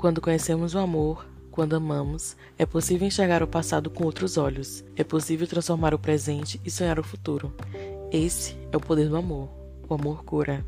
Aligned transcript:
Quando 0.00 0.22
conhecemos 0.22 0.74
o 0.74 0.78
amor, 0.78 1.26
quando 1.50 1.76
amamos, 1.76 2.34
é 2.58 2.64
possível 2.64 3.06
enxergar 3.06 3.42
o 3.42 3.46
passado 3.46 3.90
com 3.90 4.04
outros 4.04 4.38
olhos. 4.38 4.82
É 4.96 5.04
possível 5.04 5.46
transformar 5.46 5.92
o 5.92 5.98
presente 5.98 6.58
e 6.64 6.70
sonhar 6.70 6.98
o 6.98 7.04
futuro. 7.04 7.52
Esse 8.10 8.56
é 8.72 8.76
o 8.78 8.80
poder 8.80 9.10
do 9.10 9.16
amor. 9.18 9.50
O 9.86 9.92
amor 9.92 10.24
cura. 10.24 10.64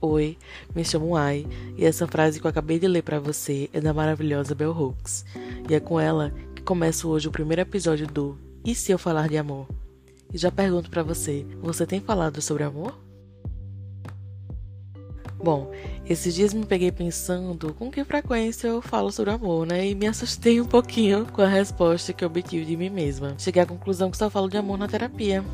Oi, 0.00 0.38
me 0.72 0.84
chamo 0.84 1.16
Ai 1.16 1.44
e 1.76 1.84
essa 1.84 2.06
frase 2.06 2.38
que 2.38 2.46
eu 2.46 2.48
acabei 2.48 2.78
de 2.78 2.86
ler 2.86 3.02
para 3.02 3.18
você 3.18 3.68
é 3.72 3.80
da 3.80 3.92
maravilhosa 3.92 4.54
Bell 4.54 4.70
Hooks. 4.70 5.24
E 5.68 5.74
é 5.74 5.80
com 5.80 5.98
ela 5.98 6.32
que 6.54 6.62
começa 6.62 7.08
hoje 7.08 7.26
o 7.26 7.32
primeiro 7.32 7.62
episódio 7.62 8.06
do 8.06 8.38
E 8.64 8.76
se 8.76 8.92
eu 8.92 8.98
falar 8.98 9.28
de 9.28 9.36
amor? 9.36 9.66
E 10.32 10.38
já 10.38 10.52
pergunto 10.52 10.88
para 10.88 11.02
você, 11.02 11.44
você 11.60 11.84
tem 11.84 11.98
falado 11.98 12.40
sobre 12.40 12.62
amor? 12.62 13.05
Bom, 15.46 15.70
esses 16.04 16.34
dias 16.34 16.52
me 16.52 16.66
peguei 16.66 16.90
pensando 16.90 17.72
com 17.74 17.88
que 17.88 18.02
frequência 18.02 18.66
eu 18.66 18.82
falo 18.82 19.12
sobre 19.12 19.30
amor, 19.30 19.64
né? 19.64 19.86
E 19.86 19.94
me 19.94 20.08
assustei 20.08 20.60
um 20.60 20.64
pouquinho 20.64 21.24
com 21.24 21.40
a 21.40 21.46
resposta 21.46 22.12
que 22.12 22.24
obtive 22.24 22.64
de 22.64 22.76
mim 22.76 22.90
mesma. 22.90 23.36
Cheguei 23.38 23.62
à 23.62 23.66
conclusão 23.66 24.10
que 24.10 24.16
só 24.16 24.28
falo 24.28 24.48
de 24.48 24.56
amor 24.56 24.76
na 24.76 24.88
terapia. 24.88 25.44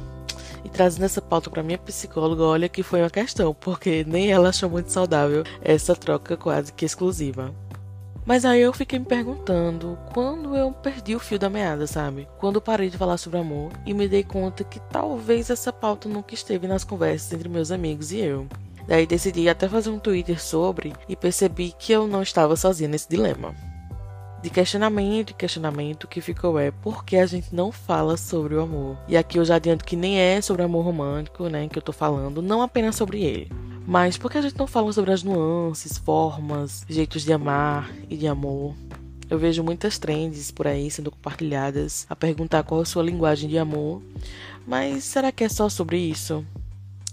E 0.65 0.69
trazendo 0.71 1.05
essa 1.05 1.21
pauta 1.21 1.51
para 1.51 1.63
minha 1.63 1.77
psicóloga, 1.77 2.43
olha 2.43 2.71
que 2.71 2.83
foi 2.83 3.03
uma 3.03 3.11
questão, 3.11 3.53
porque 3.53 4.03
nem 4.09 4.33
ela 4.33 4.49
achou 4.49 4.71
muito 4.71 4.91
saudável 4.91 5.45
essa 5.61 5.95
troca 5.95 6.39
quase 6.39 6.73
que 6.73 6.87
exclusiva. 6.87 7.55
Mas 8.25 8.47
aí 8.47 8.63
eu 8.63 8.73
fiquei 8.73 8.99
me 8.99 9.05
perguntando 9.05 9.99
quando 10.15 10.57
eu 10.57 10.73
perdi 10.73 11.15
o 11.15 11.21
fio 11.21 11.39
da 11.39 11.51
meada, 11.51 11.87
sabe? 11.87 12.27
Quando 12.39 12.63
parei 12.63 12.89
de 12.89 12.97
falar 12.97 13.19
sobre 13.19 13.41
amor 13.41 13.71
e 13.85 13.93
me 13.93 14.09
dei 14.09 14.25
conta 14.25 14.65
que 14.65 14.81
talvez 14.91 15.51
essa 15.51 15.71
pauta 15.71 16.09
nunca 16.09 16.33
esteve 16.33 16.67
nas 16.67 16.83
conversas 16.83 17.31
entre 17.35 17.51
meus 17.51 17.71
amigos 17.71 18.11
e 18.11 18.21
eu. 18.21 18.49
Daí 18.87 19.07
decidi 19.07 19.49
até 19.49 19.69
fazer 19.69 19.91
um 19.91 19.99
Twitter 19.99 20.43
sobre 20.43 20.93
e 21.09 21.15
percebi 21.15 21.75
que 21.79 21.93
eu 21.93 22.07
não 22.07 22.23
estava 22.23 22.57
sozinha 22.57 22.89
nesse 22.89 23.09
dilema. 23.09 23.55
De 24.43 24.51
questionamento 24.51 25.31
e 25.31 25.35
questionamento 25.35 26.09
que 26.09 26.21
ficou 26.21 26.59
é 26.59 26.73
por 26.73 27.05
que 27.05 27.17
a 27.17 27.27
gente 27.27 27.55
não 27.55 27.71
fala 27.71 28.17
sobre 28.17 28.57
o 28.57 28.61
amor. 28.61 28.99
E 29.07 29.17
aqui 29.17 29.39
eu 29.39 29.45
já 29.45 29.55
adianto 29.55 29.85
que 29.85 29.95
nem 29.95 30.19
é 30.19 30.41
sobre 30.41 30.63
amor 30.63 30.85
romântico, 30.85 31.49
né, 31.49 31.69
que 31.69 31.79
eu 31.79 31.83
tô 31.83 31.93
falando, 31.93 32.43
não 32.43 32.61
apenas 32.61 32.97
sobre 32.97 33.23
ele. 33.23 33.53
Mas 33.87 34.19
por 34.19 34.31
que 34.31 34.39
a 34.39 34.43
gente 34.43 34.59
não 34.59 34.67
fala 34.67 34.93
sobre 34.93 35.13
as 35.13 35.23
nuances, 35.23 35.97
formas, 35.97 36.85
jeitos 36.89 37.23
de 37.23 37.33
amar 37.33 37.89
e 38.11 38.17
de 38.17 38.27
amor? 38.27 38.75
Eu 39.31 39.39
vejo 39.39 39.63
muitas 39.63 39.99
trends 39.99 40.51
por 40.51 40.67
aí 40.67 40.91
sendo 40.91 41.11
compartilhadas 41.11 42.05
a 42.11 42.15
perguntar 42.17 42.65
qual 42.65 42.81
é 42.81 42.83
a 42.83 42.87
sua 42.87 43.03
linguagem 43.03 43.49
de 43.49 43.59
amor. 43.59 44.03
Mas 44.67 45.05
será 45.05 45.31
que 45.33 45.45
é 45.45 45.49
só 45.49 45.69
sobre 45.69 45.99
isso? 45.99 46.45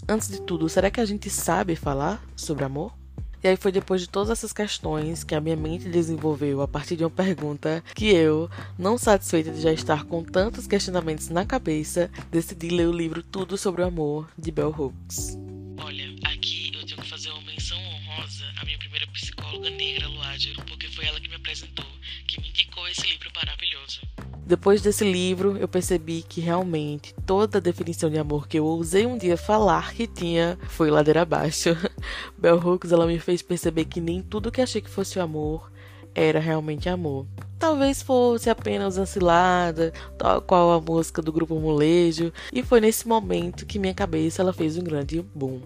Antes 0.09 0.27
de 0.27 0.41
tudo, 0.41 0.67
será 0.67 0.89
que 0.89 0.99
a 0.99 1.05
gente 1.05 1.29
sabe 1.29 1.75
falar 1.75 2.21
sobre 2.35 2.65
amor? 2.65 2.97
E 3.41 3.47
aí 3.47 3.55
foi 3.55 3.71
depois 3.71 4.01
de 4.01 4.09
todas 4.09 4.31
essas 4.31 4.51
questões 4.51 5.23
que 5.23 5.33
a 5.33 5.39
minha 5.39 5.55
mente 5.55 5.87
desenvolveu 5.87 6.61
a 6.61 6.67
partir 6.67 6.97
de 6.97 7.05
uma 7.05 7.09
pergunta 7.09 7.81
que 7.95 8.07
eu, 8.07 8.49
não 8.77 8.97
satisfeita 8.97 9.51
de 9.51 9.61
já 9.61 9.71
estar 9.71 10.03
com 10.03 10.21
tantos 10.23 10.67
questionamentos 10.67 11.29
na 11.29 11.45
cabeça, 11.45 12.11
decidi 12.29 12.69
ler 12.69 12.87
o 12.87 12.91
livro 12.91 13.23
Tudo 13.23 13.57
sobre 13.57 13.81
o 13.81 13.85
Amor 13.85 14.29
de 14.37 14.51
Bell 14.51 14.75
Hooks. 14.77 15.37
Olha, 15.77 16.13
aqui 16.25 16.71
eu 16.73 16.85
tenho 16.85 17.01
que 17.01 17.09
fazer 17.09 17.29
uma 17.29 17.41
menção 17.43 17.79
honrosa 17.79 18.43
à 18.59 18.65
minha 18.65 18.77
primeira 18.77 19.07
psicóloga 19.07 19.69
negra, 19.69 20.09
Luádia, 20.09 20.53
porque 20.67 20.89
foi 20.89 21.05
ela 21.05 21.21
que 21.21 21.29
me 21.29 21.35
apresentou, 21.35 21.85
que 22.27 22.41
me 22.41 22.49
indicou 22.49 22.85
esse 22.89 23.07
livro 23.07 23.31
maravilhoso. 23.33 23.58
Depois 24.49 24.81
desse 24.81 25.03
livro, 25.03 25.57
eu 25.57 25.67
percebi 25.67 26.23
que 26.27 26.41
realmente 26.41 27.13
toda 27.23 27.59
a 27.59 27.61
definição 27.61 28.09
de 28.09 28.17
amor 28.17 28.47
que 28.47 28.57
eu 28.57 28.65
ousei 28.65 29.05
um 29.05 29.15
dia 29.15 29.37
falar 29.37 29.93
que 29.93 30.07
tinha 30.07 30.57
foi 30.69 30.89
ladeira 30.89 31.21
abaixo. 31.21 31.77
Bell 32.35 32.57
Hooks 32.57 32.91
ela 32.91 33.05
me 33.05 33.19
fez 33.19 33.43
perceber 33.43 33.85
que 33.85 34.01
nem 34.01 34.23
tudo 34.23 34.51
que 34.51 34.59
achei 34.59 34.81
que 34.81 34.89
fosse 34.89 35.19
amor 35.19 35.71
era 36.15 36.39
realmente 36.39 36.89
amor. 36.89 37.27
Talvez 37.59 38.01
fosse 38.01 38.49
apenas 38.49 38.97
uma 38.97 39.05
cilada, 39.05 39.93
tal 40.17 40.41
qual 40.41 40.71
a 40.71 40.81
música 40.81 41.21
do 41.21 41.31
grupo 41.31 41.59
Molejo, 41.59 42.33
e 42.51 42.63
foi 42.63 42.81
nesse 42.81 43.07
momento 43.07 43.67
que 43.67 43.77
minha 43.77 43.93
cabeça 43.93 44.41
ela 44.41 44.51
fez 44.51 44.79
um 44.79 44.83
grande 44.83 45.23
boom. 45.35 45.61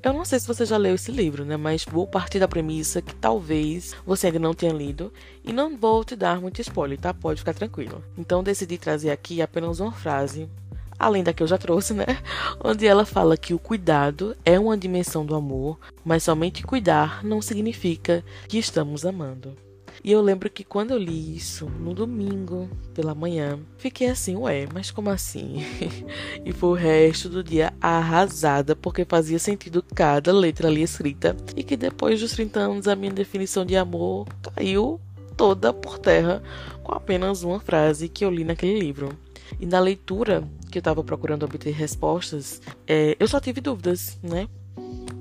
Eu 0.00 0.12
não 0.12 0.24
sei 0.24 0.38
se 0.38 0.46
você 0.46 0.64
já 0.64 0.76
leu 0.76 0.94
esse 0.94 1.10
livro, 1.10 1.44
né? 1.44 1.56
Mas 1.56 1.84
vou 1.84 2.06
partir 2.06 2.38
da 2.38 2.46
premissa 2.46 3.02
que 3.02 3.14
talvez 3.14 3.96
você 4.06 4.28
ainda 4.28 4.38
não 4.38 4.54
tenha 4.54 4.72
lido 4.72 5.12
e 5.44 5.52
não 5.52 5.76
vou 5.76 6.04
te 6.04 6.14
dar 6.14 6.40
muito 6.40 6.60
spoiler, 6.60 6.98
tá? 6.98 7.12
Pode 7.12 7.40
ficar 7.40 7.52
tranquilo. 7.52 8.02
Então 8.16 8.42
decidi 8.42 8.78
trazer 8.78 9.10
aqui 9.10 9.42
apenas 9.42 9.80
uma 9.80 9.90
frase, 9.90 10.48
além 10.96 11.24
da 11.24 11.32
que 11.32 11.42
eu 11.42 11.48
já 11.48 11.58
trouxe, 11.58 11.94
né? 11.94 12.06
Onde 12.62 12.86
ela 12.86 13.04
fala 13.04 13.36
que 13.36 13.52
o 13.52 13.58
cuidado 13.58 14.36
é 14.44 14.58
uma 14.58 14.78
dimensão 14.78 15.26
do 15.26 15.34
amor, 15.34 15.78
mas 16.04 16.22
somente 16.22 16.62
cuidar 16.62 17.24
não 17.24 17.42
significa 17.42 18.24
que 18.46 18.56
estamos 18.56 19.04
amando. 19.04 19.67
E 20.02 20.12
eu 20.12 20.20
lembro 20.22 20.48
que 20.48 20.64
quando 20.64 20.92
eu 20.92 20.98
li 20.98 21.36
isso, 21.36 21.66
no 21.66 21.92
domingo, 21.92 22.68
pela 22.94 23.14
manhã, 23.14 23.58
fiquei 23.76 24.08
assim, 24.08 24.36
ué, 24.36 24.66
mas 24.72 24.90
como 24.90 25.10
assim? 25.10 25.64
e 26.44 26.52
foi 26.52 26.68
o 26.70 26.74
resto 26.74 27.28
do 27.28 27.42
dia 27.42 27.72
arrasada, 27.80 28.76
porque 28.76 29.04
fazia 29.04 29.38
sentido 29.38 29.84
cada 29.94 30.32
letra 30.32 30.68
ali 30.68 30.82
escrita. 30.82 31.36
E 31.56 31.62
que 31.62 31.76
depois 31.76 32.20
dos 32.20 32.32
30 32.32 32.60
anos, 32.60 32.88
a 32.88 32.94
minha 32.94 33.12
definição 33.12 33.64
de 33.64 33.76
amor 33.76 34.26
caiu 34.54 35.00
toda 35.36 35.72
por 35.72 35.98
terra 35.98 36.42
com 36.82 36.92
apenas 36.92 37.42
uma 37.42 37.60
frase 37.60 38.08
que 38.08 38.24
eu 38.24 38.30
li 38.30 38.44
naquele 38.44 38.78
livro. 38.78 39.16
E 39.58 39.66
na 39.66 39.78
leitura 39.78 40.42
que 40.70 40.78
eu 40.78 40.80
estava 40.80 41.02
procurando 41.02 41.44
obter 41.44 41.72
respostas, 41.72 42.60
é, 42.86 43.16
eu 43.18 43.26
só 43.26 43.40
tive 43.40 43.60
dúvidas, 43.60 44.18
né? 44.22 44.48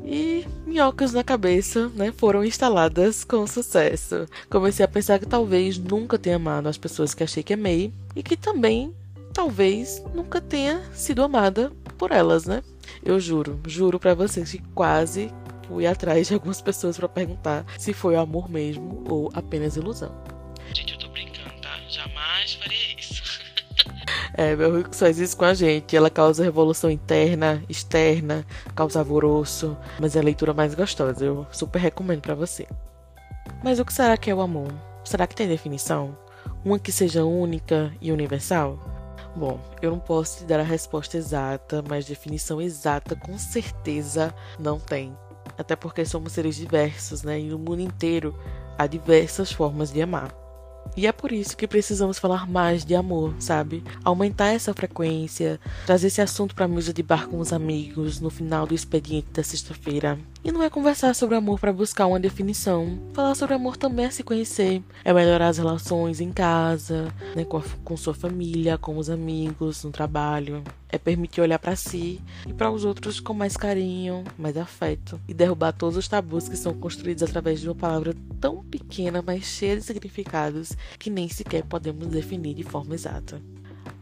E 0.05 0.45
minhocas 0.77 1.11
na 1.11 1.23
cabeça, 1.23 1.89
né, 1.95 2.13
foram 2.15 2.45
instaladas 2.45 3.23
com 3.23 3.47
sucesso. 3.47 4.27
Comecei 4.47 4.85
a 4.85 4.87
pensar 4.87 5.17
que 5.17 5.25
talvez 5.25 5.75
nunca 5.75 6.19
tenha 6.19 6.35
amado 6.35 6.69
as 6.69 6.77
pessoas 6.77 7.15
que 7.15 7.23
achei 7.23 7.41
que 7.41 7.55
amei 7.55 7.91
e 8.15 8.21
que 8.21 8.37
também 8.37 8.93
talvez 9.33 10.03
nunca 10.13 10.39
tenha 10.39 10.83
sido 10.93 11.23
amada 11.23 11.71
por 11.97 12.11
elas, 12.11 12.45
né? 12.45 12.61
Eu 13.03 13.19
juro, 13.19 13.59
juro 13.65 13.99
para 13.99 14.13
vocês 14.13 14.51
que 14.51 14.61
quase 14.75 15.33
fui 15.67 15.87
atrás 15.87 16.27
de 16.27 16.35
algumas 16.35 16.61
pessoas 16.61 16.95
para 16.95 17.09
perguntar 17.09 17.65
se 17.79 17.91
foi 17.91 18.15
amor 18.15 18.47
mesmo 18.47 19.03
ou 19.09 19.31
apenas 19.33 19.77
ilusão. 19.77 20.11
Gente, 20.73 20.93
eu 20.93 20.99
tô 20.99 21.07
brincando, 21.09 21.26
É, 24.37 24.55
meu 24.55 24.77
rico 24.77 24.95
faz 24.95 25.17
isso 25.17 25.35
com 25.35 25.45
a 25.45 25.53
gente. 25.55 25.97
Ela 25.97 26.11
causa 26.11 26.43
revolução 26.43 26.91
interna, 26.91 27.63
externa, 27.67 28.45
causa 28.75 28.99
alvoroço, 28.99 29.75
mas 29.99 30.15
é 30.15 30.19
a 30.19 30.23
leitura 30.23 30.53
mais 30.53 30.75
gostosa. 30.75 31.25
Eu 31.25 31.47
super 31.51 31.79
recomendo 31.79 32.21
para 32.21 32.35
você. 32.35 32.67
Mas 33.63 33.79
o 33.79 33.85
que 33.85 33.91
será 33.91 34.15
que 34.15 34.29
é 34.29 34.35
o 34.35 34.41
amor? 34.41 34.71
Será 35.03 35.25
que 35.25 35.35
tem 35.35 35.47
definição? 35.47 36.15
Uma 36.63 36.77
que 36.77 36.91
seja 36.91 37.25
única 37.25 37.91
e 37.99 38.11
universal? 38.11 38.77
Bom, 39.35 39.59
eu 39.81 39.89
não 39.89 39.99
posso 39.99 40.39
te 40.39 40.45
dar 40.45 40.59
a 40.59 40.63
resposta 40.63 41.17
exata, 41.17 41.83
mas 41.87 42.05
definição 42.05 42.61
exata 42.61 43.15
com 43.15 43.39
certeza 43.39 44.33
não 44.59 44.79
tem. 44.79 45.17
Até 45.57 45.75
porque 45.75 46.05
somos 46.05 46.33
seres 46.33 46.55
diversos, 46.55 47.23
né? 47.23 47.39
E 47.39 47.49
no 47.49 47.57
mundo 47.57 47.81
inteiro 47.81 48.37
há 48.77 48.85
diversas 48.85 49.51
formas 49.51 49.91
de 49.91 50.01
amar. 50.01 50.31
E 50.95 51.07
é 51.07 51.11
por 51.11 51.31
isso 51.31 51.57
que 51.57 51.67
precisamos 51.67 52.19
falar 52.19 52.47
mais 52.47 52.85
de 52.85 52.95
amor, 52.95 53.33
sabe? 53.39 53.83
Aumentar 54.03 54.47
essa 54.47 54.73
frequência, 54.73 55.59
trazer 55.85 56.07
esse 56.07 56.21
assunto 56.21 56.55
para 56.55 56.67
mesa 56.67 56.93
de 56.93 57.03
bar 57.03 57.27
com 57.27 57.39
os 57.39 57.51
amigos 57.51 58.19
no 58.19 58.29
final 58.29 58.65
do 58.65 58.73
expediente 58.73 59.27
da 59.33 59.43
sexta-feira. 59.43 60.17
E 60.43 60.51
não 60.51 60.63
é 60.63 60.69
conversar 60.69 61.13
sobre 61.13 61.35
amor 61.35 61.59
para 61.59 61.73
buscar 61.73 62.05
uma 62.05 62.19
definição. 62.19 62.99
Falar 63.13 63.35
sobre 63.35 63.55
amor 63.55 63.75
também 63.77 64.05
é 64.05 64.09
se 64.09 64.23
conhecer, 64.23 64.81
é 65.03 65.13
melhorar 65.13 65.49
as 65.49 65.57
relações 65.57 66.21
em 66.21 66.31
casa, 66.31 67.13
né, 67.35 67.43
com, 67.43 67.57
a, 67.57 67.63
com 67.83 67.97
sua 67.97 68.13
família, 68.13 68.77
com 68.77 68.97
os 68.97 69.09
amigos, 69.09 69.83
no 69.83 69.91
trabalho. 69.91 70.63
É 70.89 70.97
permitir 70.97 71.41
olhar 71.41 71.59
para 71.59 71.75
si 71.75 72.21
e 72.47 72.53
para 72.53 72.71
os 72.71 72.85
outros 72.85 73.19
com 73.19 73.33
mais 73.33 73.57
carinho, 73.57 74.23
mais 74.37 74.55
afeto 74.55 75.19
e 75.27 75.33
derrubar 75.33 75.73
todos 75.73 75.97
os 75.97 76.07
tabus 76.07 76.47
que 76.47 76.55
são 76.55 76.73
construídos 76.73 77.23
através 77.23 77.59
de 77.59 77.67
uma 77.67 77.75
palavra 77.75 78.15
tão 78.39 78.63
pequena, 78.63 79.21
mas 79.21 79.43
cheia 79.43 79.75
de 79.75 79.83
significados 79.83 80.71
que 80.97 81.09
nem 81.09 81.27
sequer 81.27 81.63
podemos 81.63 82.07
definir 82.07 82.53
de 82.53 82.63
forma 82.63 82.95
exata. 82.95 83.41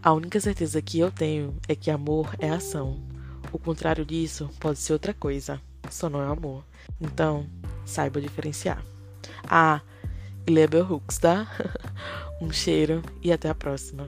A 0.02 0.14
única 0.14 0.40
certeza 0.40 0.82
que 0.82 1.00
eu 1.00 1.12
tenho 1.12 1.56
é 1.68 1.76
que 1.76 1.90
amor 1.90 2.36
é 2.40 2.50
ação. 2.50 3.02
O 3.52 3.58
contrário 3.58 4.06
disso 4.06 4.50
pode 4.60 4.78
ser 4.78 4.94
outra 4.94 5.14
coisa 5.14 5.60
só 5.90 6.10
não 6.10 6.22
é 6.22 6.28
amor. 6.28 6.64
Então, 7.00 7.46
saiba 7.86 8.22
diferenciar. 8.22 8.84
Ah, 9.44 9.82
Bell 10.46 10.92
Hooks, 10.92 11.18
tá? 11.18 11.48
um 12.42 12.52
cheiro 12.52 13.02
e 13.22 13.32
até 13.32 13.50
a 13.50 13.56
próxima. 13.56 14.08